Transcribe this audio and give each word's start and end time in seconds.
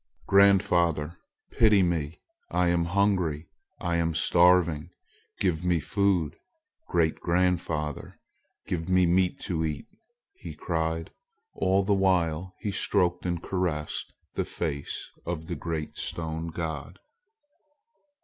"Grandfather! 0.25 1.15
pity 1.51 1.83
me. 1.83 2.19
I 2.49 2.69
am 2.69 2.85
hungry. 2.85 3.45
I 3.79 3.97
am 3.97 4.15
starving. 4.15 4.89
Give 5.39 5.63
me 5.63 5.79
food. 5.79 6.37
Great 6.87 7.19
grandfather, 7.19 8.19
give 8.65 8.89
me 8.89 9.05
meat 9.05 9.37
to 9.41 9.63
eat!" 9.63 9.85
he 10.33 10.55
cried. 10.55 11.11
All 11.53 11.83
the 11.83 11.93
while 11.93 12.55
he 12.61 12.71
stroked 12.71 13.27
and 13.27 13.43
caressed 13.43 14.11
the 14.33 14.43
face 14.43 15.11
of 15.23 15.45
the 15.45 15.55
great 15.55 15.97
stone 15.97 16.47
god. 16.47 16.97